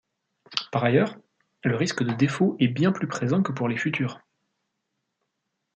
Par 0.71 0.83
ailleurs 0.83 1.15
le 1.63 1.75
risque 1.75 2.01
de 2.03 2.15
défaut 2.15 2.55
est 2.59 2.69
bien 2.69 2.91
plus 2.91 3.05
présent 3.07 3.43
que 3.43 3.51
pour 3.51 3.67
les 3.67 3.77
futures. 3.77 4.19